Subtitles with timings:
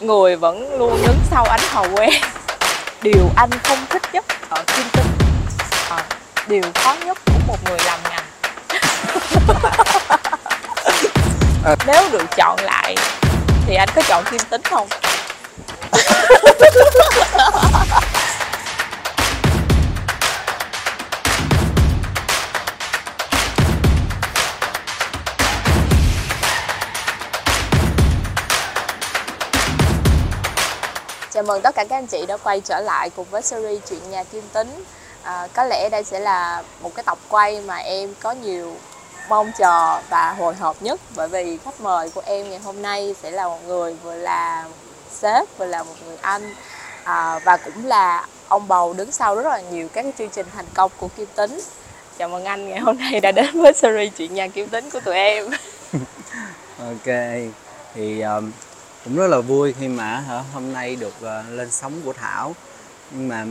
[0.00, 2.10] người vẫn luôn đứng sau ánh hào quang.
[3.02, 5.06] Điều anh không thích nhất ở kim tính
[5.90, 6.02] à,
[6.46, 8.24] điều khó nhất của một người làm ngành.
[11.86, 12.96] Nếu được chọn lại
[13.66, 14.88] thì anh có chọn kim tính không
[31.36, 34.10] Chào mừng tất cả các anh chị đã quay trở lại cùng với series Chuyện
[34.10, 34.84] nhà Kim Tính.
[35.22, 38.76] À, Có lẽ đây sẽ là một cái tập quay mà em có nhiều
[39.28, 43.14] mong chờ và hồi hộp nhất Bởi vì khách mời của em ngày hôm nay
[43.22, 44.64] sẽ là một người vừa là
[45.10, 46.54] sếp, vừa là một người anh
[47.04, 50.46] à, Và cũng là ông bầu đứng sau rất là nhiều các cái chương trình
[50.56, 51.60] thành công của Kim Tính.
[52.18, 55.00] Chào mừng anh ngày hôm nay đã đến với series Chuyện nhà Kim Tính của
[55.00, 55.46] tụi em.
[56.78, 57.14] Ok,
[57.94, 58.52] thì um,
[59.06, 62.54] cũng rất là vui khi mà hả, hôm nay được uh, lên sóng của Thảo.
[63.10, 63.46] Nhưng mà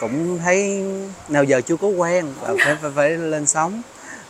[0.00, 0.84] cũng thấy
[1.28, 3.82] nào giờ chưa có quen và phải, phải phải lên sóng.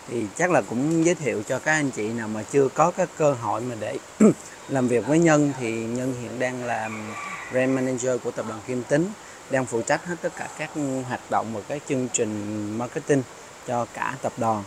[0.08, 3.06] Thì chắc là cũng giới thiệu cho các anh chị nào mà chưa có cái
[3.18, 3.98] cơ hội mà để
[4.68, 5.52] làm việc với Nhân.
[5.60, 7.12] Thì Nhân hiện đang làm
[7.52, 9.10] brand manager của tập đoàn Kim Tính
[9.50, 10.70] đang phụ trách hết tất cả các
[11.08, 13.22] hoạt động và các chương trình marketing
[13.66, 14.62] cho cả tập đoàn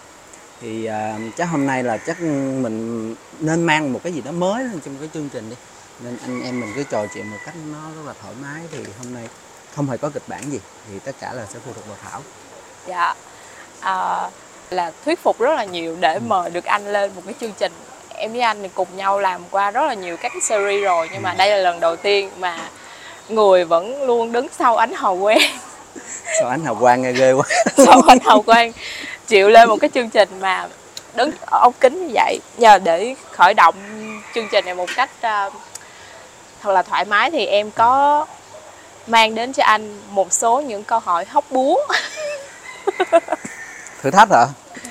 [0.61, 4.63] thì uh, chắc hôm nay là chắc mình nên mang một cái gì đó mới
[4.63, 5.55] lên trong cái chương trình đi.
[5.99, 8.61] Nên anh em mình cứ trò chuyện một cách nó rất là thoải mái.
[8.71, 9.27] Thì hôm nay
[9.75, 12.21] không hề có kịch bản gì thì tất cả là sẽ phụ thuộc vào thảo.
[12.87, 13.15] Dạ.
[13.79, 14.29] À,
[14.69, 17.71] là thuyết phục rất là nhiều để mời được anh lên một cái chương trình.
[18.15, 21.09] Em với anh thì cùng nhau làm qua rất là nhiều các cái series rồi
[21.13, 22.69] nhưng mà đây là lần đầu tiên mà
[23.29, 25.39] người vẫn luôn đứng sau ánh hào quang.
[26.39, 27.45] Sao ánh hào quang nghe ghê quá.
[27.85, 28.71] Sau ánh hào quang
[29.27, 30.67] chịu lên một cái chương trình mà
[31.15, 32.39] đứng ở ống kính như vậy.
[32.57, 33.75] Nhờ để khởi động
[34.35, 35.53] chương trình này một cách uh,
[36.61, 38.25] thật là thoải mái thì em có
[39.07, 41.77] mang đến cho anh một số những câu hỏi hóc búa.
[44.01, 44.45] Thử thách hả?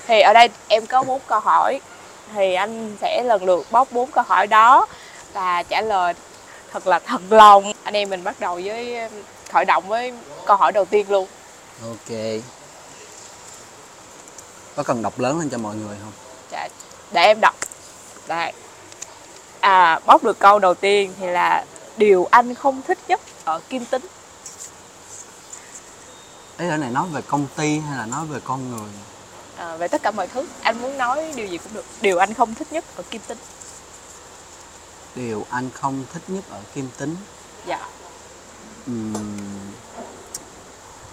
[0.06, 1.80] Thì ở đây em có bốn câu hỏi
[2.34, 4.86] thì anh sẽ lần lượt bóc bốn câu hỏi đó
[5.32, 6.14] và trả lời
[6.72, 7.72] thật là thật lòng.
[7.82, 8.98] Anh em mình bắt đầu với
[9.52, 10.12] khởi động với
[10.46, 11.26] câu hỏi đầu tiên luôn.
[11.82, 12.16] Ok
[14.76, 16.12] có cần đọc lớn lên cho mọi người không?
[16.52, 16.68] Dạ,
[17.12, 17.54] để em đọc.
[18.28, 18.52] Đây.
[19.60, 21.64] À bóc được câu đầu tiên thì là
[21.96, 24.02] điều anh không thích nhất ở kim tính.
[26.58, 28.90] Ấy ở này nói về công ty hay là nói về con người?
[29.56, 30.46] À, về tất cả mọi thứ.
[30.62, 31.84] Anh muốn nói điều gì cũng được.
[32.00, 33.38] Điều anh không thích nhất ở kim tính.
[35.14, 37.16] Điều anh không thích nhất ở kim tính?
[37.66, 37.88] Dạ.
[38.86, 39.14] Ừm,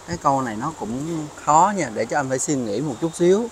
[0.07, 3.15] cái câu này nó cũng khó nha để cho anh phải suy nghĩ một chút
[3.15, 3.49] xíu.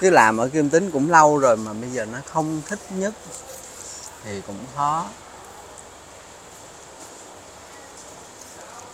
[0.00, 3.14] Chứ làm ở kim tính cũng lâu rồi mà bây giờ nó không thích nhất
[4.24, 5.06] thì cũng khó.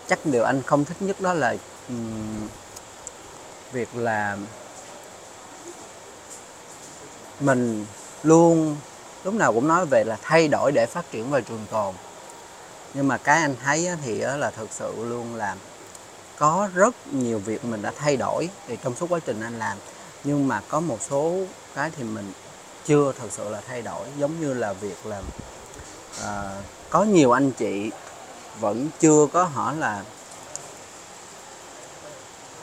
[0.08, 1.56] Chắc điều anh không thích nhất đó là
[1.88, 2.48] um,
[3.72, 4.36] việc là
[7.40, 7.86] mình
[8.22, 8.76] luôn
[9.24, 11.94] lúc nào cũng nói về là thay đổi để phát triển và trường tồn.
[12.94, 15.56] Nhưng mà cái anh thấy thì là thực sự luôn là
[16.38, 19.78] có rất nhiều việc mình đã thay đổi thì trong suốt quá trình anh làm.
[20.24, 21.34] Nhưng mà có một số
[21.74, 22.32] cái thì mình
[22.86, 24.06] chưa thật sự là thay đổi.
[24.18, 25.22] Giống như là việc là
[26.20, 27.90] uh, có nhiều anh chị
[28.60, 30.04] vẫn chưa có hỏi là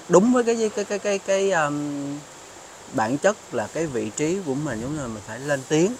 [0.10, 2.20] đúng với cái cái cái cái cái, cái um,
[2.94, 5.96] bản chất là cái vị trí của mình giống như là mình phải lên tiếng.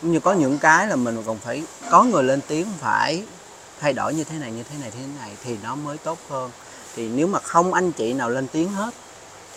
[0.00, 3.24] Cũng như có những cái là mình còn phải có người lên tiếng phải
[3.80, 6.50] thay đổi như thế này như thế này thế này thì nó mới tốt hơn
[6.96, 8.94] thì nếu mà không anh chị nào lên tiếng hết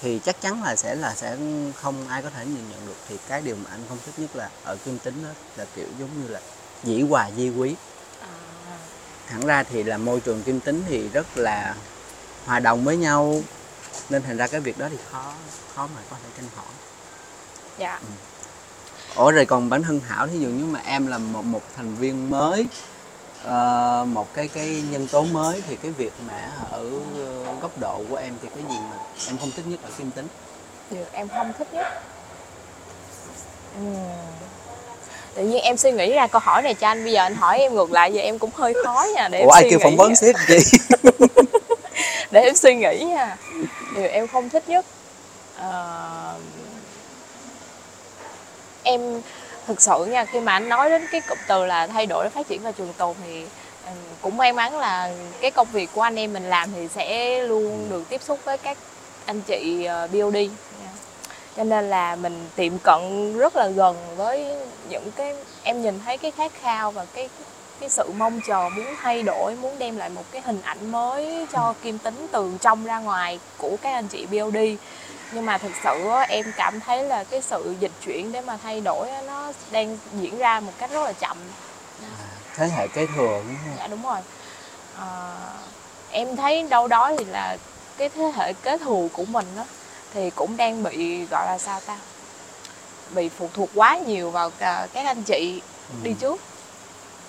[0.01, 1.37] thì chắc chắn là sẽ là sẽ
[1.81, 2.95] không ai có thể nhìn nhận được.
[3.09, 5.87] Thì cái điều mà anh không thích nhất là ở kim tính đó là kiểu
[5.99, 6.41] giống như là
[6.83, 7.75] dĩ hòa di quý.
[8.21, 8.27] À,
[9.27, 11.75] thẳng ra thì là môi trường kim tính thì rất là
[12.45, 13.41] hòa đồng với nhau
[14.09, 15.33] nên thành ra cái việc đó thì khó
[15.75, 16.65] khó mà có thể tranh hỏi
[17.77, 17.99] dạ.
[19.15, 21.95] Ủa rồi còn bản thân thảo thí dụ như mà em là một một thành
[21.95, 22.67] viên mới
[23.43, 28.01] ờ, một cái cái nhân tố mới thì cái việc mà ở ờ, góc độ
[28.09, 28.97] của em thì cái gì mà
[29.27, 30.27] em không thích nhất ở kim tính?
[30.91, 31.87] Điều em không thích nhất.
[33.79, 33.95] Ừm.
[35.35, 37.59] tự nhiên em suy nghĩ ra câu hỏi này cho anh bây giờ anh hỏi
[37.59, 39.79] em ngược lại giờ em cũng hơi khó nha để em ủa ai suy kêu
[39.83, 40.77] phỏng vấn sếp chị
[42.31, 43.37] để em suy nghĩ nha.
[43.95, 44.85] Điều em không thích nhất.
[45.57, 46.33] Ờ,
[48.83, 49.21] em
[49.67, 52.47] thực sự nha khi mà anh nói đến cái cụm từ là thay đổi phát
[52.47, 53.45] triển và trường tồn thì
[53.85, 53.91] ừ,
[54.21, 57.89] cũng may mắn là cái công việc của anh em mình làm thì sẽ luôn
[57.89, 58.77] được tiếp xúc với các
[59.25, 60.35] anh chị ờ, BOD
[61.57, 64.45] cho nên là mình tiệm cận rất là gần với
[64.89, 67.29] những cái em nhìn thấy cái khát khao và cái
[67.79, 71.47] cái sự mong chờ muốn thay đổi muốn đem lại một cái hình ảnh mới
[71.51, 74.57] cho kim tính từ trong ra ngoài của các anh chị BOD
[75.31, 78.81] nhưng mà thực sự em cảm thấy là cái sự dịch chuyển để mà thay
[78.81, 81.37] đổi nó đang diễn ra một cách rất là chậm
[82.55, 83.75] thế hệ kế thừa đúng không?
[83.77, 84.19] dạ đúng rồi
[84.99, 85.35] à,
[86.11, 87.57] em thấy đâu đó thì là
[87.97, 89.63] cái thế hệ kế thừa của mình đó
[90.13, 91.97] thì cũng đang bị gọi là sao ta
[93.09, 95.95] bị phụ thuộc quá nhiều vào các anh chị ừ.
[96.03, 96.41] đi trước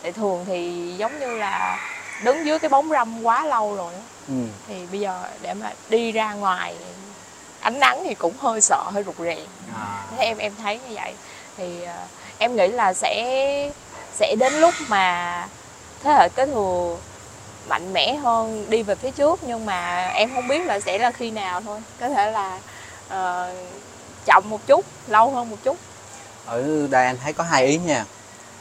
[0.03, 1.79] tại thường thì giống như là
[2.25, 4.01] đứng dưới cái bóng râm quá lâu rồi đó.
[4.29, 4.35] Ừ.
[4.69, 6.75] thì bây giờ để mà đi ra ngoài
[7.67, 9.37] ánh nắng thì cũng hơi sợ hơi rụt rè.
[9.77, 10.05] À.
[10.11, 11.15] thế em em thấy như vậy.
[11.57, 11.89] Thì uh,
[12.39, 13.71] em nghĩ là sẽ
[14.15, 15.49] sẽ đến lúc mà
[16.03, 16.97] thế hệ kế thừa
[17.69, 21.11] mạnh mẽ hơn đi về phía trước nhưng mà em không biết là sẽ là
[21.11, 21.81] khi nào thôi.
[22.01, 22.59] Có thể là
[23.07, 23.57] uh,
[24.27, 25.77] chậm một chút lâu hơn một chút.
[26.47, 28.05] Ở đây anh thấy có hai ý nha.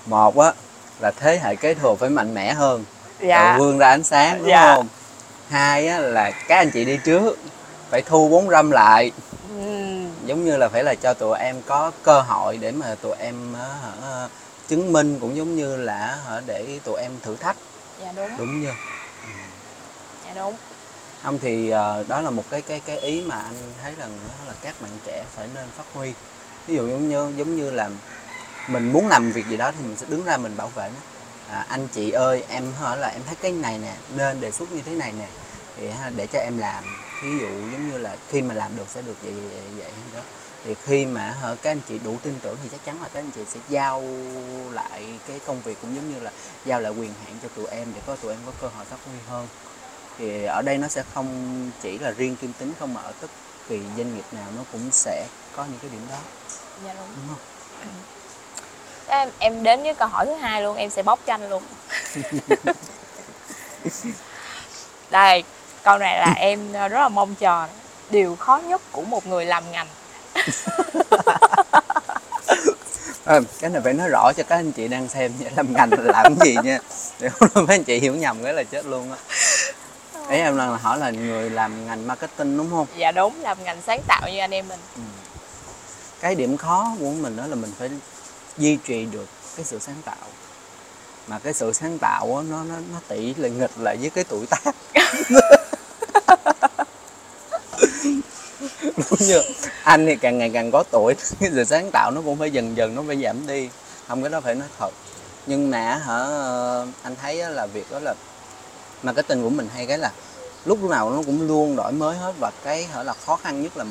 [0.06, 0.52] Một á
[1.00, 2.86] là thế hệ kế thừa phải mạnh mẽ hơn.
[3.20, 3.58] Dạ.
[3.60, 4.76] vươn ra ánh sáng đúng dạ.
[4.76, 4.88] không?
[5.50, 7.38] Hai á là các anh chị đi trước
[7.90, 9.12] phải thu bốn râm lại.
[9.50, 10.06] Ừ.
[10.26, 13.54] giống như là phải là cho tụi em có cơ hội để mà tụi em
[13.54, 14.32] uh,
[14.68, 17.56] chứng minh cũng giống như là uh, để tụi em thử thách.
[18.02, 18.30] Dạ đúng.
[18.38, 18.74] Đúng chưa?
[19.24, 19.30] Ừ.
[20.26, 20.56] dạ đúng.
[21.24, 24.10] Không thì uh, đó là một cái cái cái ý mà anh thấy rằng
[24.48, 26.14] là các bạn trẻ phải nên phát huy.
[26.68, 27.90] Ví dụ giống như giống như là
[28.68, 31.00] mình muốn làm việc gì đó thì mình sẽ đứng ra mình bảo vệ nó.
[31.56, 34.72] À, anh chị ơi em hỏi là em thấy cái này nè nên đề xuất
[34.72, 35.28] như thế này nè
[35.78, 36.84] thì để cho em làm
[37.22, 40.22] ví dụ giống như là khi mà làm được sẽ được vậy vậy vậy, đó.
[40.66, 43.32] Thì khi mà các anh chị đủ tin tưởng thì chắc chắn là các anh
[43.36, 44.04] chị sẽ giao
[44.72, 46.32] lại cái công việc cũng giống như là
[46.66, 48.98] giao lại quyền hạn cho tụi em để có tụi em có cơ hội phát
[49.06, 49.48] huy hơn.
[50.18, 53.28] Thì ở đây nó sẽ không chỉ là riêng kim tính không mà ở tất
[53.70, 56.18] kỳ doanh nghiệp nào nó cũng sẽ có những cái điểm đó.
[56.86, 57.40] Dạ đúng, đúng không?
[57.82, 57.88] Ừ.
[59.08, 61.64] em em đến với câu hỏi thứ hai luôn em sẽ bóc tranh luôn.
[65.12, 65.44] Đây
[65.86, 67.68] câu này là em rất là mong chờ.
[68.10, 69.88] Điều khó nhất của một người làm ngành.
[73.26, 76.22] À, cái này phải nói rõ cho các anh chị đang xem làm ngành là
[76.24, 76.80] làm gì nha
[77.20, 79.18] để không mấy anh chị hiểu nhầm cái là chết luôn á.
[80.28, 82.88] Ấy em là hỏi là người làm ngành marketing đúng không?
[82.98, 84.80] Dạ đúng làm ngành sáng tạo như anh em mình.
[84.96, 85.02] Ừ.
[86.20, 87.90] cái điểm khó của mình đó là mình phải
[88.58, 90.16] duy trì được cái sự sáng tạo
[91.28, 94.24] mà cái sự sáng tạo đó, nó nó nó tỷ lệ nghịch lại với cái
[94.24, 94.76] tuổi tác.
[98.98, 99.44] Đúng chưa?
[99.84, 102.78] Anh thì càng ngày càng có tuổi cái sự sáng tạo nó cũng phải dần
[102.78, 103.70] dần nó phải giảm đi.
[104.08, 104.90] Không cái đó phải nói thật.
[105.46, 106.20] Nhưng mà hả
[107.04, 108.14] anh thấy là việc đó là
[109.04, 110.12] mà cái tình của mình hay cái là
[110.66, 112.34] lúc nào nó cũng luôn đổi mới hết.
[112.40, 113.86] Và cái hở là khó khăn nhất là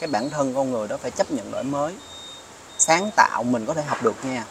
[0.00, 1.94] cái bản thân con người đó phải chấp nhận đổi mới.
[2.78, 4.44] Sáng tạo mình có thể học được nha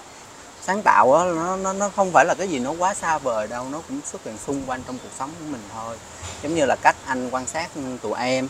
[0.68, 3.48] sáng tạo đó, nó, nó nó không phải là cái gì nó quá xa vời
[3.48, 5.98] đâu nó cũng xuất hiện xung quanh trong cuộc sống của mình thôi.
[6.44, 7.69] Giống như là cách anh quan sát
[8.02, 8.48] tụi em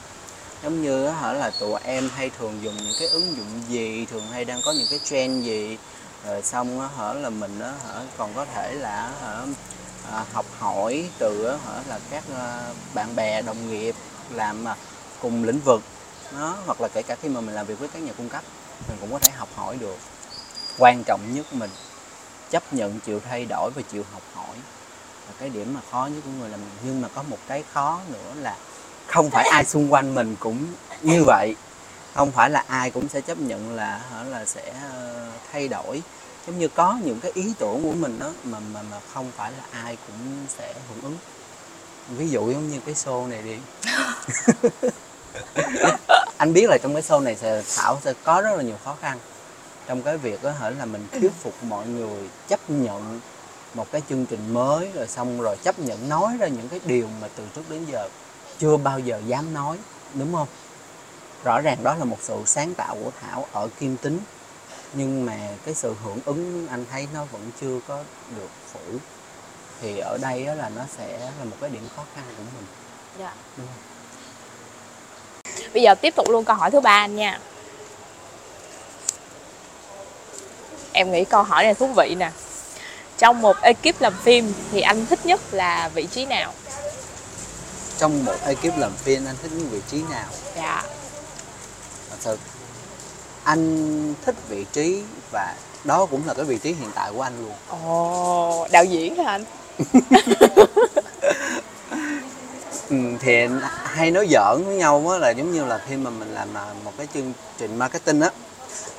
[0.64, 4.24] giống như hả là tụi em hay thường dùng những cái ứng dụng gì thường
[4.32, 5.78] hay đang có những cái trend gì
[6.28, 9.46] rồi xong á hả là mình á hả còn có thể là hả
[10.12, 12.62] à, học hỏi từ hả là các à,
[12.94, 13.96] bạn bè đồng nghiệp
[14.34, 14.76] làm à,
[15.22, 15.82] cùng lĩnh vực
[16.34, 18.44] nó hoặc là kể cả khi mà mình làm việc với các nhà cung cấp
[18.88, 19.98] mình cũng có thể học hỏi được.
[20.78, 21.70] Quan trọng nhất mình
[22.52, 24.56] chấp nhận chịu thay đổi và chịu học hỏi.
[25.28, 28.00] Là cái điểm mà khó nhất của người làm nhưng mà có một cái khó
[28.14, 28.56] nữa là
[29.08, 30.66] không phải ai xung quanh mình cũng
[31.02, 31.56] như vậy.
[32.14, 36.02] Không phải là ai cũng sẽ chấp nhận là là sẽ ờ, thay đổi.
[36.48, 39.52] Giống như có những cái ý tưởng của mình đó mà mà mà không phải
[39.52, 41.18] là ai cũng sẽ hưởng ứng.
[42.10, 43.58] Ví dụ giống như cái show này đi.
[46.38, 48.96] Anh biết là trong cái show này sẽ thảo sẽ có rất là nhiều khó
[49.02, 49.18] khăn
[49.88, 53.20] trong cái việc đó hả là mình thuyết phục mọi người chấp nhận
[53.74, 57.08] một cái chương trình mới rồi xong rồi chấp nhận nói ra những cái điều
[57.22, 58.10] mà từ trước đến giờ
[58.60, 59.78] chưa bao giờ dám nói
[60.14, 60.48] đúng không?
[61.44, 64.20] Rõ ràng đó là một sự sáng tạo của thảo ở kim tính
[64.94, 68.04] nhưng mà cái sự hưởng ứng anh thấy nó vẫn chưa có
[68.36, 69.00] được phủ.
[69.82, 72.66] Thì ở đây đó là nó sẽ là một cái điểm khó khăn của mình.
[73.20, 73.34] Dạ.
[73.58, 73.98] đúng không?
[75.74, 77.40] bây giờ tiếp tục luôn câu hỏi thứ ba anh nha
[80.98, 82.32] em nghĩ câu hỏi này thú vị nè.
[83.18, 86.54] Trong một ekip làm phim thì anh thích nhất là vị trí nào?
[87.98, 90.26] Trong một ekip làm phim anh thích những vị trí nào?
[90.56, 90.84] Dạ.
[92.10, 92.38] Thật sự
[93.44, 95.02] anh thích vị trí
[95.32, 97.54] và đó cũng là cái vị trí hiện tại của anh luôn.
[97.86, 99.44] Ồ đạo diễn hả anh?
[102.90, 103.48] Ừ, thì
[103.84, 106.66] hay nói giỡn với nhau á là giống như là khi mà mình làm à,
[106.84, 108.30] một cái chương trình marketing á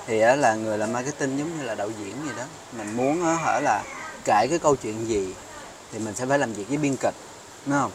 [0.09, 2.45] thì là người làm marketing giống như là đạo diễn gì đó.
[2.73, 3.83] Mình muốn ở là
[4.25, 5.35] kể cái câu chuyện gì
[5.93, 7.15] thì mình sẽ phải làm việc với biên kịch,
[7.67, 7.91] đúng không?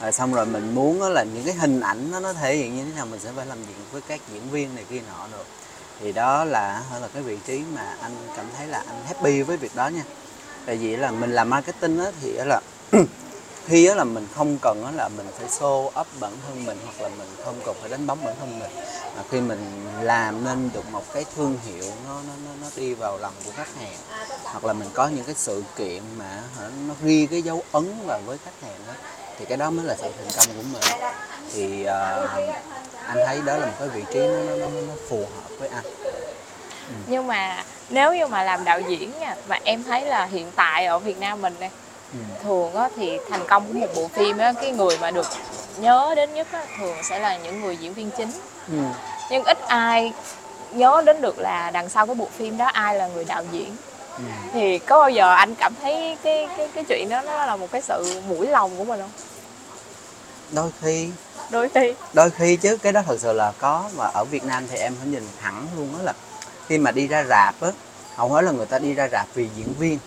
[0.00, 2.76] Rồi xong rồi mình muốn á là những cái hình ảnh nó nó thể hiện
[2.76, 5.26] như thế nào mình sẽ phải làm việc với các diễn viên này kia nọ
[5.32, 5.46] được.
[6.00, 9.56] Thì đó là là cái vị trí mà anh cảm thấy là anh happy với
[9.56, 10.02] việc đó nha.
[10.66, 12.60] Tại vì là mình làm marketing á thì á là
[13.66, 17.00] khi đó là mình không cần là mình phải show up bản thân mình hoặc
[17.00, 18.70] là mình không cần phải đánh bóng bản thân mình.
[19.16, 22.94] Mà khi mình làm nên được một cái thương hiệu nó nó nó, nó đi
[22.94, 23.96] vào lòng của khách hàng
[24.44, 26.42] hoặc là mình có những cái sự kiện mà
[26.88, 28.92] nó ghi cái dấu ấn vào với khách hàng đó
[29.38, 31.12] thì cái đó mới là sự thành công của mình.
[31.52, 31.88] Thì uh,
[33.06, 35.68] anh thấy đó là một cái vị trí nó, nó, nó, nó phù hợp với
[35.68, 35.84] anh.
[36.88, 36.94] Ừ.
[37.06, 40.86] Nhưng mà nếu như mà làm đạo diễn nha mà em thấy là hiện tại
[40.86, 41.70] ở Việt Nam mình đây
[42.12, 42.18] ừ.
[42.42, 45.26] thường á, thì thành công của một bộ phim á, cái người mà được
[45.78, 48.30] nhớ đến nhất á, thường sẽ là những người diễn viên chính
[48.68, 48.78] Ừ.
[49.30, 50.12] nhưng ít ai
[50.72, 53.76] nhớ đến được là đằng sau cái bộ phim đó ai là người đạo diễn
[54.18, 54.22] Ừ.
[54.52, 57.70] thì có bao giờ anh cảm thấy cái cái cái chuyện đó nó là một
[57.72, 59.10] cái sự mũi lòng của mình không
[60.52, 61.10] đôi khi
[61.50, 64.66] đôi khi đôi khi chứ cái đó thật sự là có và ở Việt Nam
[64.70, 66.12] thì em phải nhìn thẳng luôn đó là
[66.68, 67.68] khi mà đi ra rạp á
[68.16, 69.98] hầu hết là người ta đi ra rạp vì diễn viên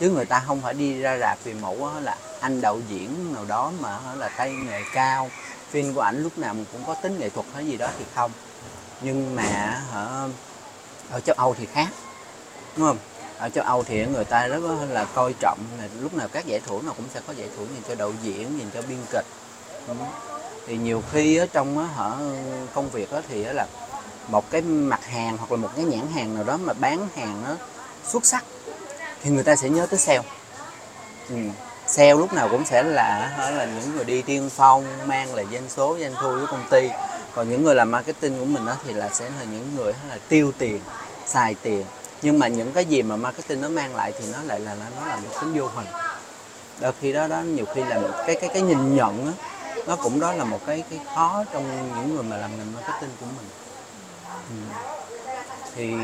[0.00, 3.44] chứ người ta không phải đi ra rạp vì mẫu là anh đạo diễn nào
[3.44, 5.30] đó mà là tay nghề cao.
[5.70, 8.30] Phim của ảnh lúc nào cũng có tính nghệ thuật hay gì đó thì không.
[9.00, 10.28] Nhưng mà ở
[11.10, 11.88] ở châu Âu thì khác,
[12.76, 12.98] đúng không?
[13.38, 16.60] Ở châu Âu thì người ta rất là coi trọng, là lúc nào các giải
[16.66, 19.26] thưởng nào cũng sẽ có giải thưởng dành cho đạo diễn dành cho biên kịch.
[19.88, 19.94] Ừ.
[20.66, 22.36] Thì nhiều khi ở trong ở
[22.74, 23.66] công việc thì là
[24.28, 27.42] một cái mặt hàng hoặc là một cái nhãn hàng nào đó mà bán hàng
[27.46, 27.54] nó
[28.04, 28.44] xuất sắc
[29.22, 30.22] thì người ta sẽ nhớ tới sale.
[31.28, 31.36] Ừ.
[31.86, 35.68] sale lúc nào cũng sẽ là là những người đi tiên phong mang lại doanh
[35.68, 36.88] số doanh thu với công ty.
[37.34, 40.18] Còn những người làm marketing của mình đó thì là sẽ là những người là
[40.28, 40.80] tiêu tiền
[41.26, 41.84] xài tiền.
[42.22, 45.06] Nhưng mà những cái gì mà marketing nó mang lại thì nó lại là nó
[45.06, 45.86] là một tính vô hình.
[46.80, 49.32] Đôi khi đó đó nhiều khi là một cái cái cái nhìn nhận đó,
[49.86, 53.10] nó cũng đó là một cái cái khó trong những người mà làm ngành marketing
[53.20, 53.46] của mình.
[54.50, 54.56] Ừ.
[55.76, 55.94] thì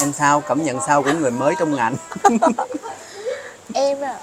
[0.00, 0.40] em sao?
[0.40, 1.96] Cảm nhận sao của người mới trong ngành?
[3.74, 4.18] Em à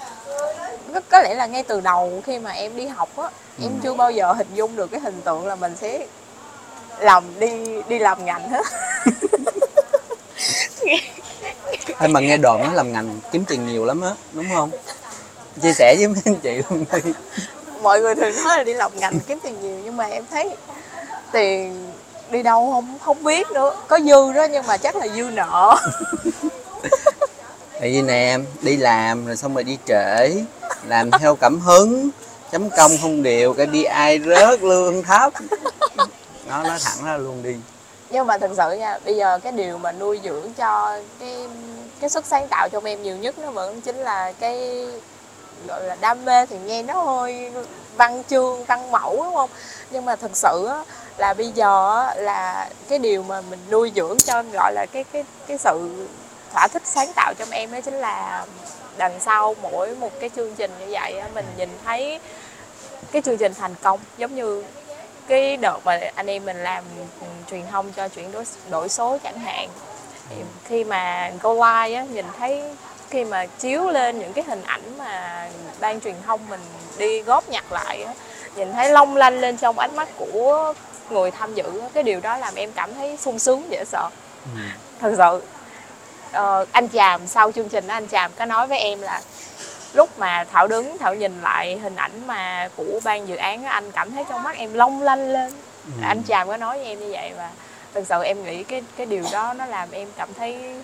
[1.10, 3.30] có, lẽ là ngay từ đầu khi mà em đi học á
[3.62, 3.78] em Ừ.
[3.82, 6.06] chưa bao giờ hình dung được cái hình tượng là mình sẽ
[6.98, 7.50] làm đi
[7.88, 8.64] đi làm ngành hết.
[11.96, 14.70] Hay mà nghe đồn nó làm ngành kiếm tiền nhiều lắm á đúng không?
[15.62, 17.12] Chia sẻ với mấy anh chị luôn đi
[17.82, 20.56] mọi người thường nói là đi làm ngành kiếm tiền nhiều nhưng mà em thấy
[21.32, 21.86] tiền
[22.30, 23.74] đi đâu không không biết nữa.
[23.88, 25.76] Có dư đó nhưng mà chắc là dư nợ.
[27.80, 30.44] Tại vì nè em đi làm rồi xong rồi đi trễ
[30.86, 32.10] làm theo cảm hứng
[32.52, 35.32] chấm công không đều cái KPI rớt lương thấp.
[36.48, 37.56] Nó nói thẳng ra luôn đi.
[38.10, 41.46] Nhưng mà thật sự nha bây giờ cái điều mà nuôi dưỡng cho cái
[42.00, 44.86] cái sức sáng tạo trong em nhiều nhất nó vẫn chính là cái
[45.66, 47.52] gọi là đam mê thì nghe nó hơi
[47.96, 49.50] văn chương văn mẫu đúng không?
[49.90, 50.84] Nhưng mà thực sự á,
[51.16, 55.24] là bây giờ là cái điều mà mình nuôi dưỡng cho, gọi là cái cái
[55.46, 56.06] cái sự
[56.52, 58.46] thỏa thích sáng tạo trong em đó chính là
[58.96, 62.20] đằng sau mỗi một cái chương trình như vậy mình nhìn thấy
[63.12, 64.64] cái chương trình thành công, giống như
[65.26, 66.84] cái đợt mà anh em mình làm
[67.50, 69.68] truyền thông cho chuyển đổi đổi số chẳng hạn.
[70.30, 72.62] Thì khi mà go live á, nhìn thấy
[73.10, 75.48] khi mà chiếu lên những cái hình ảnh mà
[75.80, 76.60] ban truyền thông mình
[76.98, 78.14] đi góp nhặt lại á,
[78.56, 80.74] nhìn thấy long lanh lên trong ánh mắt của
[81.10, 84.08] người tham dự cái điều đó làm em cảm thấy sung sướng dễ sợ
[84.54, 84.60] ừ.
[85.00, 85.42] thật sự
[86.32, 89.20] ờ, anh chàm sau chương trình đó, anh chàm có nói với em là
[89.92, 93.90] lúc mà thảo đứng thảo nhìn lại hình ảnh mà của ban dự án anh
[93.92, 95.52] cảm thấy trong mắt em long lanh lên
[95.86, 95.90] Ừ.
[96.02, 97.50] anh chàm có nói với em như vậy và
[97.94, 100.74] thực sự em nghĩ cái cái điều đó nó làm em cảm thấy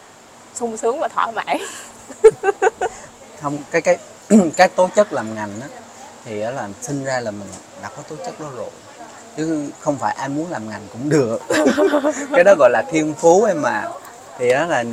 [0.54, 1.56] sung sướng và thỏa mãn
[3.40, 3.96] không cái cái
[4.56, 5.68] cái tố chất làm ngành á
[6.24, 7.48] thì là sinh ra là mình
[7.82, 8.68] đã có tố chất đó rồi
[9.36, 11.38] chứ không phải ai muốn làm ngành cũng được.
[12.34, 13.84] Cái đó gọi là thiên phú em mà.
[14.38, 14.84] Thì đó là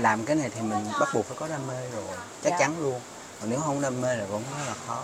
[0.00, 2.04] làm cái này thì mình bắt buộc phải có đam mê rồi
[2.44, 2.56] chắc Dạ.
[2.58, 3.00] chắn luôn.
[3.40, 4.98] Còn nếu không đam mê là cũng rất là khó.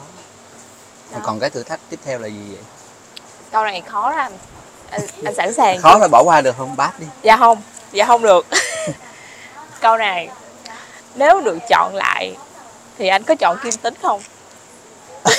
[1.13, 1.19] Đó.
[1.23, 2.63] còn cái thử thách tiếp theo là gì vậy?
[3.53, 4.33] Câu này khó lắm
[4.91, 5.79] anh, anh sẵn sàng.
[5.83, 6.77] Khó là bỏ qua được không?
[6.77, 7.07] Bát đi.
[7.23, 7.63] Dạ không
[7.93, 8.47] dạ không được.
[9.81, 10.29] Câu này
[11.15, 12.37] nếu được chọn lại
[12.99, 14.21] thì anh có chọn kim tính không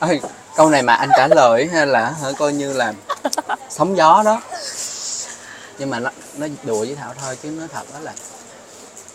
[0.00, 0.20] Ê,
[0.56, 2.92] câu này mà anh trả lời hay là hả, coi như là
[3.70, 4.40] sóng gió đó.
[5.78, 8.12] Nhưng mà nó nó đùa với thảo thôi chứ nói thật đó là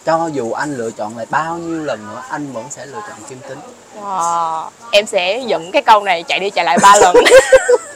[0.06, 3.18] cho dù anh lựa chọn lại bao nhiêu lần nữa anh vẫn sẽ lựa chọn
[3.30, 3.60] kim tính.
[4.02, 4.70] Wow.
[4.92, 7.16] em sẽ dựng cái câu này chạy đi chạy lại ba lần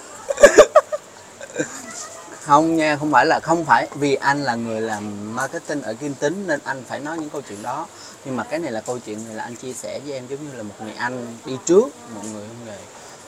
[2.47, 6.13] không nha, không phải là, không phải vì anh là người làm marketing ở kim
[6.13, 7.87] tính nên anh phải nói những câu chuyện đó.
[8.25, 10.51] Nhưng mà cái này là câu chuyện này là anh chia sẻ với em giống
[10.51, 12.77] như là một người anh đi trước, một người không nghề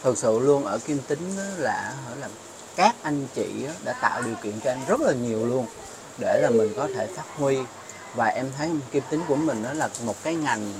[0.04, 2.28] thực sự luôn ở kim tính là là
[2.76, 5.66] các anh chị đã tạo điều kiện cho em rất là nhiều luôn
[6.18, 7.58] để là mình có thể phát huy.
[8.16, 10.74] Và em thấy kim tính của mình đó là một cái ngành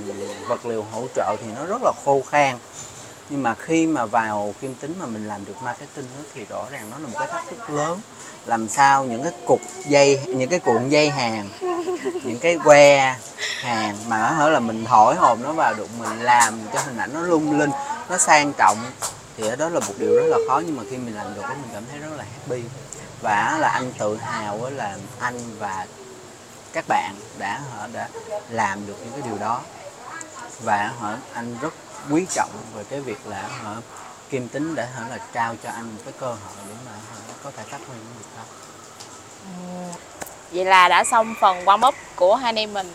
[0.48, 2.58] vật liệu hỗ trợ thì nó rất là khô khan
[3.30, 6.66] nhưng mà khi mà vào kim tính mà mình làm được marketing đó, thì rõ
[6.72, 8.00] ràng nó là một cái thách thức lớn.
[8.46, 11.50] Làm sao những cái cục dây những cái cuộn dây hàng
[12.24, 13.16] những cái que
[13.62, 16.98] hàng mà nó hở là mình thổi hồn nó vào được mình làm cho hình
[16.98, 17.72] ảnh nó lung linh
[18.10, 18.78] nó sang trọng
[19.38, 20.62] thì ở đó là một điều rất là khó.
[20.66, 22.64] Nhưng mà khi mình làm được đó, mình cảm thấy rất là happy.
[23.22, 25.86] Và là anh tự hào là anh và
[26.74, 28.08] các bạn đã họ đã
[28.50, 29.62] làm được những cái điều đó.
[30.64, 31.74] Và họ anh rất
[32.10, 33.76] quý trọng về cái việc là họ
[34.30, 37.18] kim tính để họ là trao cho anh một cái cơ hội để mà họ
[37.44, 38.44] có thể phát huy những việc đó.
[40.52, 42.92] Vậy là đã xong phần warm up của hai anh em mình.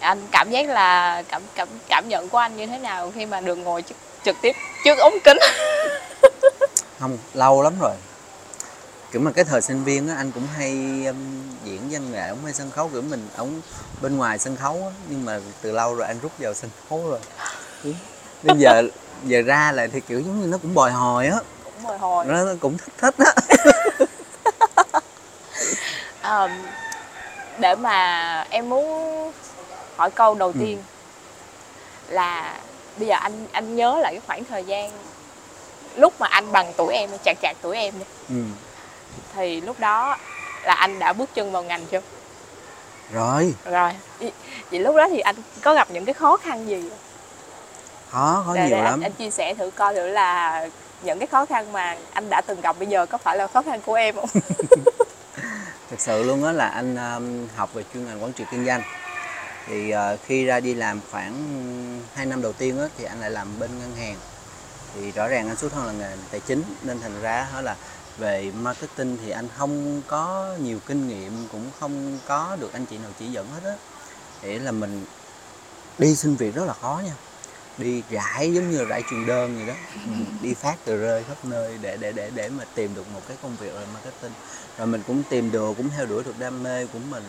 [0.00, 3.40] Anh cảm giác là cảm cảm cảm nhận của anh như thế nào khi mà
[3.40, 4.52] được ngồi trực, trực tiếp
[4.84, 5.38] trước ống kính?
[6.98, 7.94] Không lâu lắm rồi.
[9.12, 10.70] Kiểu mà cái thời sinh viên á anh cũng hay
[11.06, 13.60] um, diễn văn nghệ cũng hay sân khấu kiểu mình ống
[14.00, 17.10] bên ngoài sân khấu á nhưng mà từ lâu rồi anh rút vào sân khấu
[17.10, 17.20] rồi.
[18.42, 18.82] nên giờ
[19.24, 21.38] giờ ra lại thì kiểu giống như nó cũng bồi hồi á.
[21.64, 22.24] Cũng hồi hồi.
[22.24, 23.32] Nó nó cũng thích thích á.
[26.22, 26.50] Ờm,
[27.58, 29.32] để mà em muốn
[29.96, 30.82] hỏi câu đầu tiên
[32.08, 32.60] là
[32.96, 34.90] bây giờ anh anh nhớ lại cái khoảng thời gian
[35.96, 38.42] lúc mà anh bằng tuổi em chạc chạc tuổi em đi, ừ.
[39.34, 40.16] thì lúc đó
[40.64, 42.00] là anh đã bước chân vào ngành chưa?
[43.12, 43.54] Rồi.
[43.64, 43.90] Rồi.
[44.20, 44.32] Vậy-
[44.70, 46.90] vậy lúc đó thì anh có gặp những cái khó khăn gì?
[48.12, 49.00] Khó khó để, nhiều để anh, lắm.
[49.00, 50.68] anh chia sẻ thử coi thử là
[51.02, 53.62] những cái khó khăn mà anh đã từng gặp bây giờ có phải là khó
[53.62, 54.28] khăn của em không?
[55.90, 58.82] Thực sự luôn á là anh um, học về chuyên ngành quản trị kinh doanh.
[59.66, 61.34] Thì ờ, khi ra đi làm khoảng
[62.14, 64.16] 2 năm đầu tiên á, thì anh lại làm bên ngân hàng.
[64.94, 67.76] Thì rõ ràng anh xuất thân là nghề tài chính nên thành ra đó là
[68.18, 72.98] về marketing thì anh không có nhiều kinh nghiệm cũng không có được anh chị
[72.98, 73.74] nào chỉ dẫn hết á.
[74.42, 75.04] Để là mình
[75.98, 77.12] đi xin việc rất là khó nha
[77.78, 79.74] đi rải giống như là rải truyền đơn vậy đó.
[80.06, 83.20] Mình đi phát tờ rơi khắp nơi để để để để mà tìm được một
[83.28, 84.32] cái công việc về marketing.
[84.78, 87.22] Rồi mình cũng tìm được cũng theo đuổi được đam mê của mình.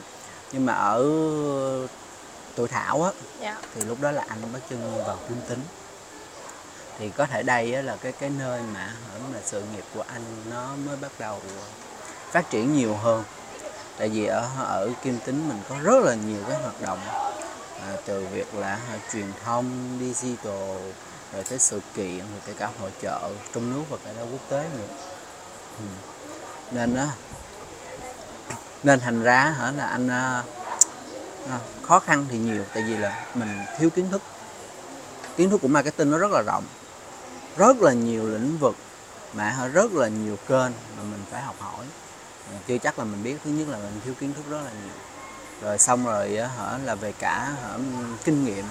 [0.51, 1.03] Nhưng mà ở
[2.55, 3.57] tuổi thảo á dạ.
[3.75, 5.61] thì lúc đó là anh bắt chân vào kim tính.
[6.99, 8.93] Thì có thể đây á, là cái cái nơi mà
[9.33, 11.41] mà sự nghiệp của anh nó mới bắt đầu
[12.31, 13.23] phát triển nhiều hơn.
[13.97, 16.99] Tại vì ở ở kim tính mình có rất là nhiều cái hoạt động
[17.83, 20.77] à, từ việc là à, truyền thông digital
[21.33, 24.41] rồi tới sự kiện rồi kể cả hội trợ trong nước và cả ra quốc
[24.49, 24.95] tế nữa.
[25.79, 25.85] Ừ.
[26.71, 27.05] nên đó
[28.83, 30.43] nên thành ra hả là anh à,
[31.49, 34.21] à, khó khăn thì nhiều tại vì là mình thiếu kiến thức.
[35.37, 36.63] Kiến thức của marketing nó rất là rộng
[37.57, 38.75] rất là nhiều lĩnh vực
[39.33, 41.85] mà họ rất là nhiều kênh mà mình phải học hỏi.
[42.67, 44.93] Chưa chắc là mình biết thứ nhất là mình thiếu kiến thức rất là nhiều
[45.61, 47.69] rồi xong rồi hả là về cả hả,
[48.23, 48.65] kinh nghiệm.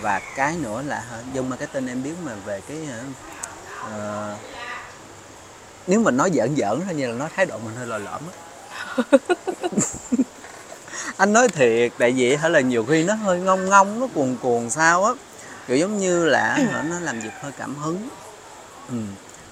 [0.00, 3.00] Và cái nữa là hả, dân marketing em biết mà về cái hả,
[3.86, 4.38] uh,
[5.86, 8.20] nếu mình nói giỡn giỡn thôi như là nói thái độ mình hơi lò lõm
[8.26, 8.34] á.
[11.16, 14.36] Anh nói thiệt tại vì hả là nhiều khi nó hơi ngông ngông nó cuồn
[14.42, 15.12] cuồn sao á.
[15.66, 18.08] Kiểu giống như là hả, nó làm việc hơi cảm hứng.
[18.88, 18.96] Ừ.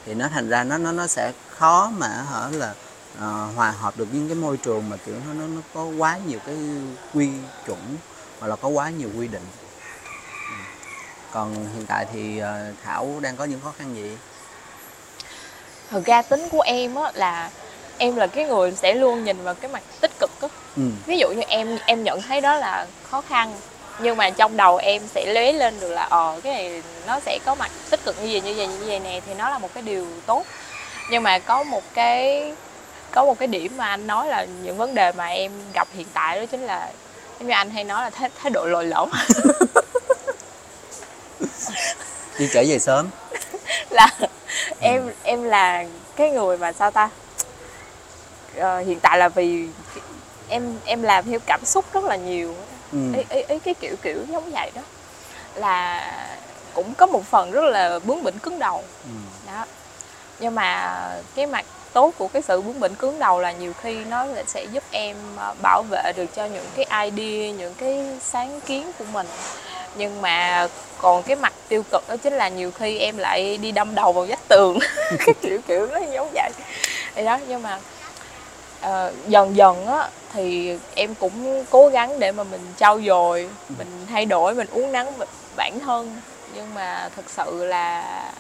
[0.07, 2.75] thì nó thành ra nó nó nó sẽ khó mà hả là
[3.19, 6.19] ờ, hòa hợp được những cái môi trường mà kiểu nó nó nó có quá
[6.27, 6.57] nhiều cái
[7.15, 7.29] quy
[7.67, 7.79] chuẩn
[8.41, 9.47] hoặc là có quá nhiều quy định.
[11.33, 14.17] Còn hiện tại thì ờ, thảo đang có những khó khăn gì?
[15.91, 17.51] Thật ra tính của em á là
[17.99, 20.49] em là cái người sẽ luôn nhìn vào cái mặt tích cực á.
[20.77, 20.83] Ừ.
[21.07, 23.53] ví dụ như em em nhận thấy đó là khó khăn
[23.99, 27.39] nhưng mà trong đầu em sẽ lóe lên được là ờ cái này nó sẽ
[27.45, 29.75] có mặt tích cực như vậy như vậy như vậy nè thì nó là một
[29.75, 30.45] cái điều tốt.
[31.11, 32.53] Nhưng mà có một cái
[33.15, 36.07] có một cái điểm mà anh nói là những vấn đề mà em gặp hiện
[36.15, 36.91] tại đó chính là
[37.39, 39.11] giống như anh hay nói là thái, thái độ lồi lõm.
[42.39, 43.09] Đi trở về sớm.
[43.91, 44.09] Là
[44.81, 45.85] em em là
[46.17, 47.11] cái người mà sao ta?
[48.57, 49.69] Ờ, hiện tại là vì
[50.49, 52.55] em em làm theo cảm xúc rất là nhiều.
[52.93, 52.99] Ừ.
[53.17, 54.83] ý, ý, ý cái kiểu kiểu giống vậy đó.
[55.55, 56.11] Là
[56.75, 58.85] cũng có một phần rất là bướng bỉnh cứng đầu.
[59.05, 59.11] Ừ.
[59.47, 59.67] đó.
[60.41, 60.99] Nhưng mà
[61.35, 64.65] cái mặt tốt của cái sự bướng bỉnh cứng đầu là nhiều khi nó sẽ
[64.73, 69.05] giúp em ờ, bảo vệ được cho những cái idea những cái sáng kiến của
[69.13, 69.27] mình.
[69.97, 73.73] Nhưng mà còn cái mặt tiêu cực đó chính là nhiều khi em lại đi
[73.73, 74.79] đâm đầu vào vách tường.
[75.19, 76.51] Cái kiểu kiểu nó giống vậy.
[77.15, 77.79] Thì đó nhưng mà
[78.81, 84.07] ờ, dần dần á thì em cũng cố gắng để mà mình trau dồi mình
[84.11, 85.13] thay đổi mình uống nắng
[85.57, 86.21] bản thân.
[86.55, 88.33] Nhưng mà thực sự là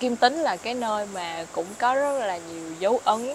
[0.00, 3.34] kim tính là cái nơi mà cũng có rất là nhiều dấu ấn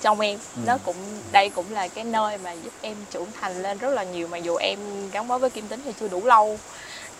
[0.00, 0.38] trong em.
[0.56, 0.62] Ừ.
[0.66, 0.96] nó cũng
[1.32, 4.28] đây cũng là cái nơi mà giúp em trưởng thành lên rất là nhiều.
[4.28, 4.78] Mặc dù em
[5.12, 6.58] gắn bó với kim tính thì chưa đủ lâu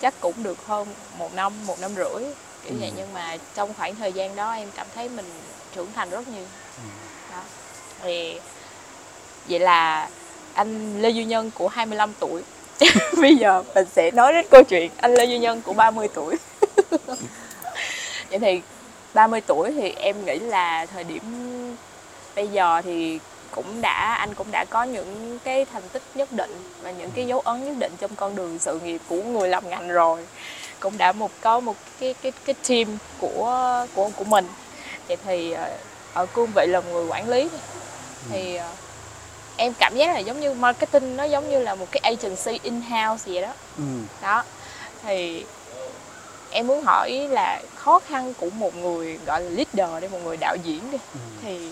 [0.01, 2.25] chắc cũng được hơn một năm một năm rưỡi
[2.65, 2.89] kiểu vậy.
[2.89, 2.95] Ừ.
[2.97, 5.27] nhưng mà trong khoảng thời gian đó em cảm thấy mình
[5.75, 6.45] trưởng thành rất nhiều.
[6.77, 6.83] Ừ.
[7.33, 7.43] đó.
[8.03, 8.41] Thì
[9.49, 10.09] vậy là
[10.55, 12.43] anh Lê Duy Nhân của 25 tuổi.
[13.21, 16.37] Bây giờ mình sẽ nói đến câu chuyện anh Lê Duy Nhân của 30 tuổi.
[18.31, 18.61] Vậy thì
[19.17, 21.23] 30 tuổi thì em nghĩ là thời điểm
[22.35, 23.19] bây giờ thì
[23.51, 27.27] cũng đã anh cũng đã có những cái thành tích nhất định và những cái
[27.27, 30.27] dấu ấn nhất định trong con đường sự nghiệp của người làm ngành rồi.
[30.81, 34.47] Cũng đã một có một cái cái cái team của của của mình.
[35.09, 35.71] Vậy thì ờ,
[36.15, 37.49] ở cương vị là người quản lý
[38.31, 38.69] thì ờ,
[39.57, 42.81] em cảm giác là giống như marketing nó giống như là một cái agency in
[42.81, 43.53] house vậy đó.
[43.79, 43.85] Ừ.
[44.23, 44.45] đó
[45.03, 45.45] thì
[46.51, 50.37] em muốn hỏi là khó khăn của một người gọi là leader đi một người
[50.37, 51.21] đạo diễn đi Ừ.
[51.43, 51.71] thì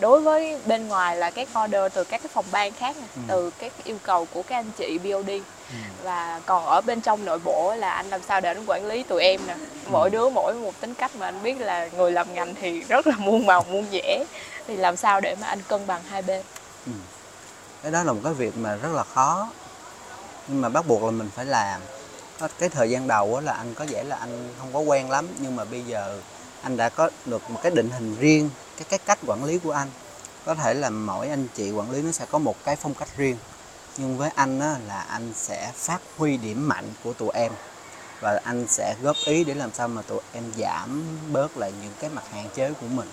[0.00, 3.20] đối với bên ngoài là các order từ các cái phòng ban khác này, Ừ.
[3.28, 5.28] từ các yêu cầu của các anh chị BOD
[5.70, 5.76] Ừ.
[6.02, 9.02] và còn ở bên trong nội bộ là anh làm sao để anh quản lý
[9.02, 9.56] tụi em nè.
[9.90, 13.06] Mỗi đứa mỗi một tính cách mà anh biết là người làm ngành thì rất
[13.06, 14.24] là muôn màu muôn vẻ.
[14.66, 16.42] Thì làm sao để mà anh cân bằng hai bên?
[17.82, 19.48] Cái đó là một cái việc mà rất là khó
[20.48, 21.80] nhưng mà bắt buộc là mình phải làm
[22.58, 25.56] cái thời gian đầu là anh có vẻ là anh không có quen lắm nhưng
[25.56, 26.20] mà bây giờ
[26.62, 29.72] anh đã có được một cái định hình riêng cái cái cách quản lý của
[29.72, 29.88] anh.
[30.44, 33.08] Có thể là mỗi anh chị quản lý nó sẽ có một cái phong cách
[33.16, 33.36] riêng
[33.96, 37.52] nhưng với anh á, là anh sẽ phát huy điểm mạnh của tụi em
[38.20, 41.92] và anh sẽ góp ý để làm sao mà tụi em giảm bớt lại những
[42.00, 43.10] cái mặt hạn chế của mình.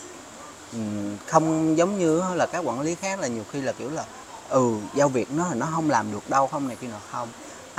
[1.27, 4.05] Không giống như là các quản lý khác là nhiều khi là kiểu là
[4.49, 7.27] ừ giao việc nó là nó không làm được đâu không này kia nọ không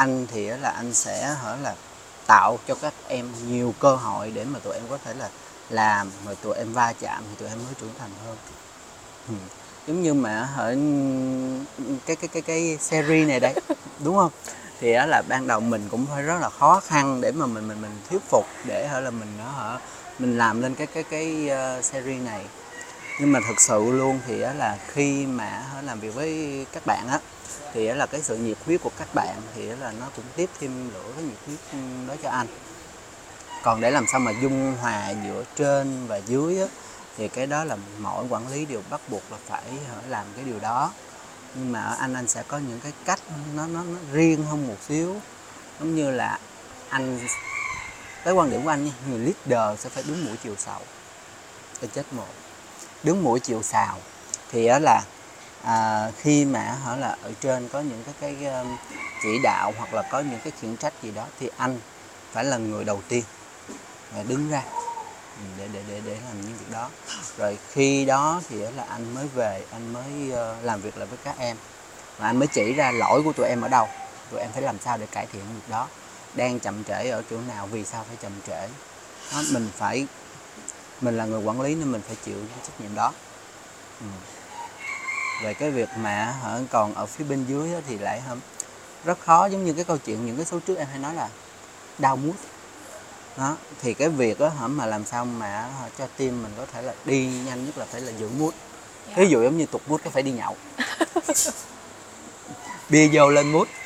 [0.00, 1.74] anh thì là anh sẽ hở là
[2.26, 5.28] tạo cho các em nhiều cơ hội để mà tụi em có thể là
[5.70, 8.36] làm mà tụi em va chạm thì tụi em mới trưởng thành hơn
[9.28, 9.34] ừ.
[9.86, 10.76] giống như mà ở
[12.06, 13.54] cái cái cái cái series này đây
[14.04, 14.30] đúng không
[14.80, 17.68] thì đó là ban đầu mình cũng phải rất là khó khăn để mà mình
[17.68, 19.78] mình mình thuyết phục để hả là mình nó hả
[20.18, 22.44] mình làm lên cái cái cái uh, series này
[23.20, 27.08] nhưng mà thật sự luôn thì đó là khi mà làm việc với các bạn
[27.08, 27.18] á
[27.72, 30.24] thì đó là cái sự nhiệt huyết của các bạn thì đó là nó cũng
[30.36, 32.46] tiếp thêm lửa cái nhiệt huyết ừ, đó cho anh.
[33.62, 36.66] Còn để làm sao mà dung hòa giữa trên và dưới á
[37.16, 39.64] thì cái đó là mỗi quản lý đều bắt buộc là phải
[40.08, 40.92] làm cái điều đó.
[41.54, 43.20] Nhưng mà ở anh anh sẽ có những cái cách
[43.54, 45.16] nó nó, nó riêng hơn một xíu.
[45.80, 46.38] Giống như là
[46.88, 47.20] anh
[48.24, 50.80] cái quan điểm của anh người leader sẽ phải đứng mũi chiều sầu.
[51.80, 52.28] Cái chết một.
[53.02, 53.98] Đứng mũi chiều sào
[54.50, 55.02] thì đó là
[55.62, 58.76] à, khi mà họ là ở trên có những cái cái um,
[59.22, 61.78] chỉ đạo hoặc là có những cái khiển trách gì đó thì anh
[62.32, 63.24] phải là người đầu tiên
[64.14, 64.62] và đứng ra
[65.38, 66.88] ừ, để để để để làm những việc đó.
[67.38, 71.18] Rồi khi đó thì là anh mới về anh mới ờ, làm việc lại với
[71.24, 71.56] các em.
[72.18, 73.88] Và anh mới chỉ ra lỗi của tụi em ở đâu
[74.30, 75.88] tụi em phải làm sao để cải thiện việc đó.
[76.34, 78.68] Đang chậm trễ ở chỗ nào vì sao phải chậm trễ?
[79.32, 80.06] Đó, mình phải
[81.00, 83.12] mình là người quản lý nên mình phải chịu cái trách nhiệm đó.
[84.00, 84.06] Ừ
[85.42, 88.22] về cái việc mà hả, còn ở phía bên dưới thì lại
[89.04, 89.46] rất khó.
[89.46, 91.28] Giống như cái câu chuyện những cái số trước em hay nói là
[91.98, 92.34] đau mút.
[93.36, 96.82] Đó thì cái việc đó hả mà làm sao mà cho team mình có thể
[96.82, 98.54] là đi nhanh nhất là phải là giữ mút.
[99.16, 100.56] Ví dụ giống như tục mút cái phải đi nhậu.
[102.88, 103.68] Bia vô lên mút.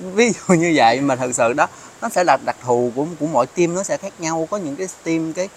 [0.00, 1.66] Ví dụ như vậy mà thật sự đó
[2.00, 4.48] nó sẽ là đặc thù của của mỗi team nó sẽ khác nhau.
[4.50, 5.48] Có những cái team cái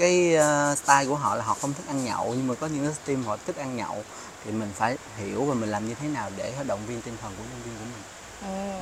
[0.00, 2.84] cái uh, style của họ là họ không thích ăn nhậu nhưng mà có những
[2.86, 4.04] cái team họ thích ăn nhậu
[4.44, 7.32] thì mình phải hiểu và mình làm như thế nào để động viên tinh thần
[7.38, 8.02] của nhân viên của mình
[8.42, 8.80] Ừ.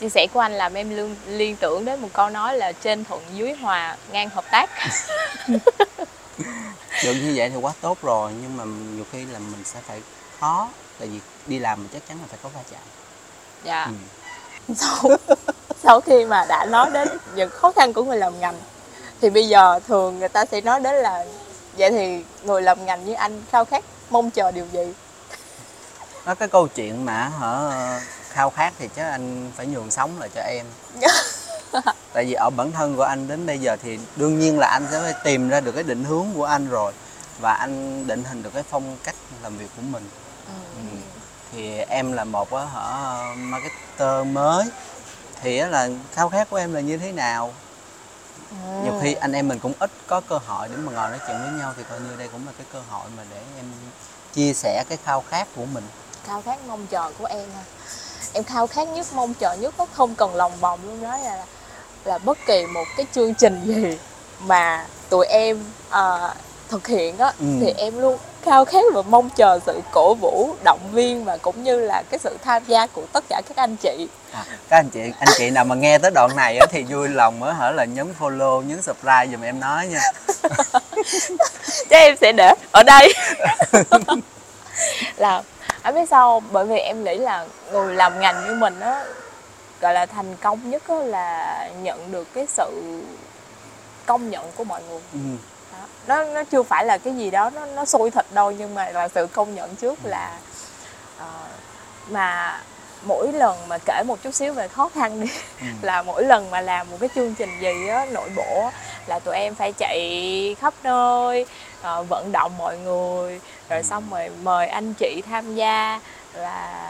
[0.00, 3.04] Chia sẻ của anh làm em liên, liên tưởng đến một câu nói là trên
[3.04, 4.70] thuận dưới hòa ngang hợp tác.
[7.04, 10.02] được như vậy thì quá tốt rồi nhưng mà nhiều khi là mình sẽ phải
[10.40, 10.68] khó
[10.98, 12.80] tại vì đi làm mình chắc chắn là phải có va chạm
[13.64, 13.84] Dạ.
[14.68, 14.74] ừ.
[14.74, 15.10] Sau,
[15.82, 18.54] sau khi mà đã nói đến những khó khăn của người làm ngành
[19.20, 21.24] thì bây giờ thường người ta sẽ nói đến là
[21.78, 24.92] vậy thì người làm ngành như anh khao khát mong chờ điều gì?
[26.26, 27.72] nó cái câu chuyện mà hở
[28.28, 30.66] khao khát thì chắc anh phải nhường sống lại cho em
[32.12, 34.86] tại vì ở bản thân của anh đến bây giờ thì đương nhiên là anh
[34.90, 36.92] sẽ phải tìm ra được cái định hướng của anh rồi
[37.40, 40.08] và anh định hình được cái phong cách làm việc của mình
[40.76, 40.82] Ừ.
[41.52, 44.64] thì em là một hở marketer mới
[45.42, 47.54] thì là khao khát của em là như thế nào
[48.84, 51.36] nhiều khi anh em mình cũng ít có cơ hội để mà ngồi nói chuyện
[51.42, 53.64] với nhau thì coi như đây cũng là cái cơ hội mà để em
[54.34, 55.84] chia sẻ cái khao khát của mình.
[56.26, 57.62] Khao khát mong chờ của em ha
[58.32, 61.44] em khao khát nhất mong chờ nhất nó không cần lòng vòng luôn đó là
[62.04, 63.98] là bất kỳ một cái chương trình gì
[64.40, 66.30] mà tụi em uh,
[66.68, 67.46] thực hiện á Ừ.
[67.60, 71.62] thì em luôn khao khát và mong chờ sự cổ vũ động viên và cũng
[71.62, 74.88] như là cái sự tham gia của tất cả các anh chị à, các anh
[74.90, 77.70] chị anh chị nào mà nghe tới đoạn này á, thì vui lòng á hả
[77.70, 80.00] là nhấn follow nhấn subscribe giùm em nói nha
[81.90, 83.12] chứ em sẽ để ở đây
[85.16, 85.42] là
[85.94, 86.44] biết sao không?
[86.52, 89.04] bởi vì em nghĩ là người làm ngành như mình á
[89.80, 93.02] gọi là thành công nhất á là nhận được cái sự
[94.06, 95.18] công nhận của mọi người ừ.
[96.06, 98.90] Nó nó chưa phải là cái gì đó nó nó sôi thịt đâu nhưng mà
[98.90, 100.30] là sự công nhận trước là
[101.18, 101.26] ờ,
[102.10, 102.60] mà
[103.02, 105.26] mỗi lần mà kể một chút xíu về khó khăn đi
[105.60, 105.66] Ừ.
[105.82, 108.70] là mỗi lần mà làm một cái chương trình gì á nội bộ á,
[109.06, 111.46] là tụi em phải chạy khắp nơi
[111.82, 116.00] ờ, vận động mọi người rồi xong rồi mời anh chị tham gia
[116.34, 116.84] là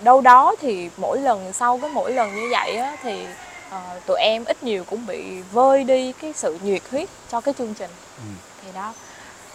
[0.00, 3.26] đâu đó thì mỗi lần sau cái mỗi lần như vậy á thì
[3.70, 7.54] ờ, tụi em ít nhiều cũng bị vơi đi cái sự nhiệt huyết cho cái
[7.58, 7.90] chương trình.
[8.18, 8.22] Ừ.
[8.64, 8.94] thì đó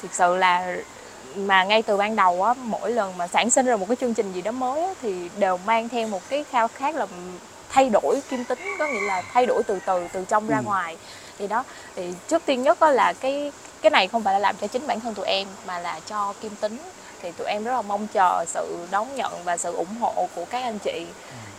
[0.02, 0.76] thực sự là
[1.36, 4.14] mà ngay từ ban đầu á mỗi lần mà sản sinh ra một cái chương
[4.14, 7.06] trình gì đó mới á, thì đều mang theo một cái khao khát là
[7.70, 10.64] thay đổi kim tính có nghĩa là thay đổi từ từ từ trong ra Ừ.
[10.64, 10.98] ngoài.
[11.38, 11.64] Thì đó
[11.96, 14.88] thì trước tiên nhất á là cái cái này không phải là làm cho chính
[14.88, 16.78] bản thân tụi em mà là cho kim tính.
[17.22, 20.46] Thì tụi em rất là mong chờ sự đón nhận và sự ủng hộ của
[20.50, 21.06] các anh chị.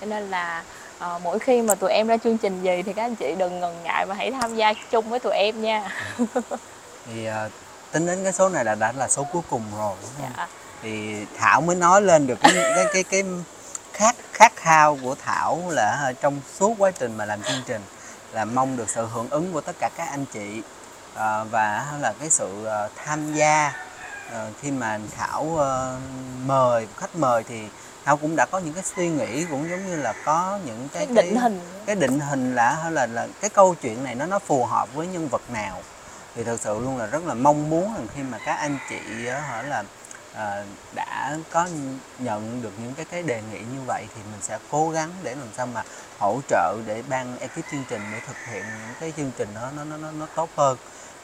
[0.00, 0.62] Cho nên là
[1.02, 3.60] ờ, mỗi khi mà tụi em ra chương trình gì thì các anh chị đừng
[3.60, 5.90] ngần ngại mà hãy tham gia chung với tụi em nha
[7.06, 7.48] thì à,
[7.92, 10.32] tính đến cái số này là đã là số cuối cùng rồi đúng không?
[10.36, 10.48] dạ.
[10.82, 13.24] thì Thảo mới nói lên được cái cái cái cái
[13.92, 17.82] khát khát khao của Thảo là hả, trong suốt quá trình mà làm chương trình
[18.32, 20.62] là mong được sự hưởng ứng của tất cả các anh chị
[21.14, 23.72] à, và là cái sự à, tham gia
[24.32, 25.96] à, khi mà Thảo à,
[26.46, 27.60] mời khách mời thì
[28.04, 31.06] Thảo cũng đã có những cái suy nghĩ cũng giống như là có những cái,
[31.06, 31.60] cái định hình.
[31.86, 34.94] cái định hình là hay là là cái câu chuyện này nó nó phù hợp
[34.94, 35.82] với nhân vật nào.
[36.34, 39.28] Thì thực sự luôn là rất là mong muốn rằng khi mà các anh chị
[39.28, 39.84] hả là
[40.34, 41.68] à, đã có
[42.18, 45.34] nhận được những cái cái đề nghị như vậy thì mình sẽ cố gắng để
[45.34, 45.82] làm sao mà
[46.18, 49.70] hỗ trợ để ban ekip chương trình để thực hiện những cái chương trình nó
[49.76, 50.76] nó nó nó, nó tốt hơn.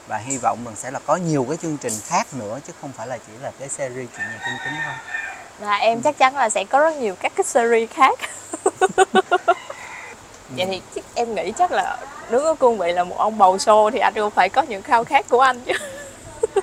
[0.09, 2.93] Và hy vọng mình sẽ là có nhiều cái chương trình khác nữa chứ không
[2.93, 4.95] phải là chỉ là cái series chuyện nhà kinh tính thôi
[5.59, 8.19] và em chắc chắn là sẽ có rất nhiều các cái series khác.
[10.57, 11.97] Vậy thì chắc- em nghĩ chắc là
[12.31, 14.83] đứng ở cương vị là một ông bầu show thì anh cũng phải có những
[14.83, 15.61] khao khát của anh.
[15.67, 15.73] Chứ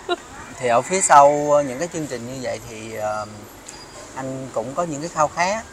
[0.60, 1.30] thì ở phía sau
[1.68, 3.26] những cái chương trình như vậy thì ờ,
[4.16, 5.64] anh cũng có những cái khao khát.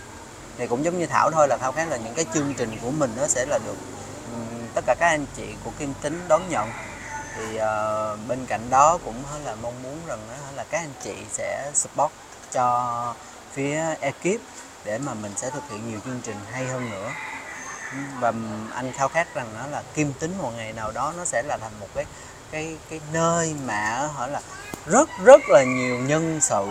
[0.58, 2.90] Thì cũng giống như thảo thôi là khao khát là những cái chương trình của
[2.90, 3.76] mình nó sẽ là được
[4.32, 6.68] ừm, tất cả các anh chị của kim tính đón nhận.
[7.36, 10.18] Thì ờ, bên cạnh đó cũng là mong muốn rằng
[10.56, 12.12] là các anh chị sẽ support
[12.52, 13.14] cho
[13.52, 14.40] phía ekip
[14.84, 17.10] để mà mình sẽ thực hiện nhiều chương trình hay hơn nữa.
[18.20, 18.32] Và
[18.74, 21.58] anh khao khát rằng đó là kim tính một ngày nào đó nó sẽ là
[21.60, 22.04] thành một cái
[22.50, 24.40] cái cái nơi mà hỏi là
[24.86, 26.66] rất rất là nhiều nhân sự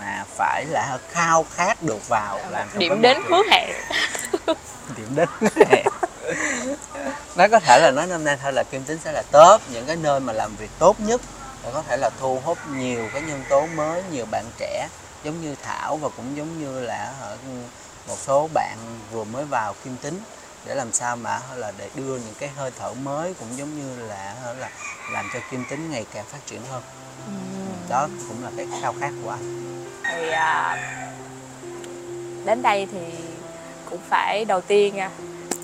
[0.00, 3.76] mà phải là khao khát được vào làm điểm đến hứa hẹn.
[4.96, 5.28] Điểm đến
[7.36, 9.86] nó có thể là nói năm nay thôi là kim tính sẽ là top những
[9.86, 11.20] cái nơi mà làm việc tốt nhất
[11.62, 14.88] và có thể là thu hút nhiều cái nhân tố mới nhiều bạn trẻ
[15.24, 17.12] giống như thảo và cũng giống như là
[18.08, 18.78] một số bạn
[19.12, 20.20] vừa mới vào kim tính
[20.66, 24.06] để làm sao mà là để đưa những cái hơi thở mới cũng giống như
[24.06, 24.70] là là
[25.12, 26.82] làm cho kim tính ngày càng phát triển hơn.
[27.88, 29.74] Đó cũng là cái khao khát của anh.
[30.04, 30.76] Thì à,
[32.44, 32.98] đến đây thì
[33.90, 35.10] cũng phải đầu tiên à,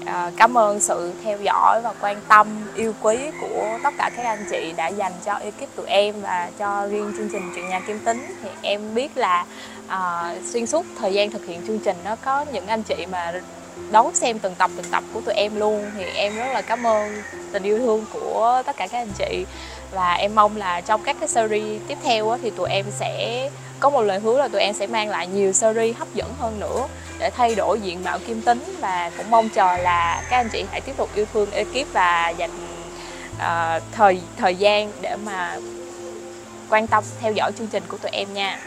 [0.07, 4.25] à, cảm ơn sự theo dõi và quan tâm yêu quý của tất cả các
[4.25, 7.81] anh chị đã dành cho ekip tụi em và cho riêng chương trình chuyện nhà
[7.81, 8.27] kim tính.
[8.43, 9.45] Thì em biết là
[9.89, 13.33] à, xuyên suốt thời gian thực hiện chương trình nó có những anh chị mà
[13.91, 15.91] đón xem từng tập từng tập của tụi em luôn.
[15.97, 19.47] Thì em rất là cảm ơn tình yêu thương của tất cả các anh chị.
[19.91, 23.91] Và em mong là trong các cái series tiếp theo thì tụi em sẽ có
[23.91, 26.87] một lời hứa là tụi em sẽ mang lại nhiều series hấp dẫn hơn nữa
[27.19, 30.65] để thay đổi diện mạo kim tính và cũng mong chờ là các anh chị
[30.71, 32.51] hãy tiếp tục yêu thương ekip và dành
[33.39, 35.57] ờ, thời thời gian để mà
[36.71, 38.59] quan tâm theo dõi chương trình của tụi em nha.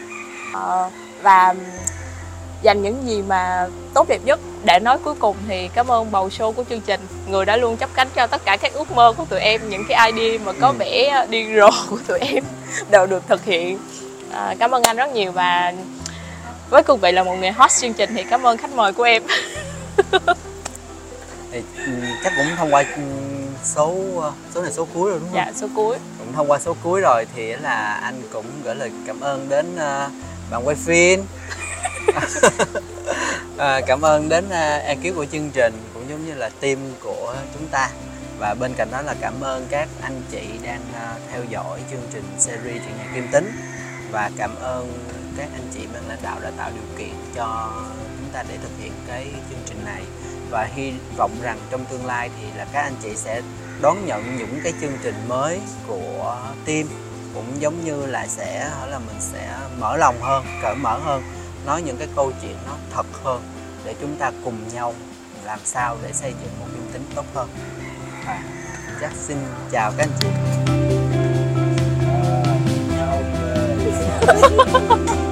[0.54, 0.90] Ờ,
[1.22, 1.54] và
[2.62, 6.28] dành những gì mà tốt đẹp nhất để nói cuối cùng thì cảm ơn bầu
[6.28, 7.00] show của chương trình.
[7.28, 9.84] Người đã luôn chấp cánh cho tất cả các ước mơ của tụi em những
[9.88, 10.74] cái idea mà có Ừ.
[10.78, 12.44] vẻ điên rồ của tụi em
[12.90, 13.78] đều được thực hiện
[14.32, 15.72] à, cảm ơn anh rất nhiều và
[16.70, 19.02] với cương vị là một người host chương trình thì cảm ơn khách mời của
[19.02, 19.22] em
[21.52, 21.92] thì ừ,
[22.24, 23.02] chắc cũng thông qua ừ,
[23.64, 25.36] số ờ, số này số cuối rồi đúng không?
[25.36, 28.90] dạ số cuối Cũng thông qua số cuối rồi thì là anh cũng gửi lời
[29.06, 30.10] cảm ơn đến ờ,
[30.50, 31.24] bạn quay phim.
[33.58, 37.34] À, cảm ơn đến uh, ekip của chương trình cũng giống như là team của
[37.54, 37.90] chúng ta
[38.38, 40.80] và bên cạnh đó là cảm ơn các anh chị đang
[41.32, 43.52] theo dõi chương trình series chuyện nhà kim tính
[44.10, 45.04] và cảm ơn
[45.36, 47.70] các anh chị ban lãnh đạo đã tạo điều kiện cho
[48.20, 50.02] chúng ta để thực hiện cái chương trình này.
[50.50, 53.42] Và hy vọng rằng trong tương lai thì là các anh chị sẽ
[53.80, 56.86] đón nhận những cái chương trình mới của team,
[57.34, 61.22] cũng giống như là sẽ là mình sẽ mở lòng hơn, cởi mở hơn,
[61.66, 63.42] nói những cái câu chuyện nó thật hơn,
[63.84, 64.94] để chúng ta cùng nhau
[65.44, 67.48] làm sao để xây dựng một uy tính tốt hơn.
[68.26, 68.42] Và
[69.00, 69.38] chắc xin
[69.72, 70.57] chào các anh chị.
[74.28, 75.27] 哈哈哈哈哈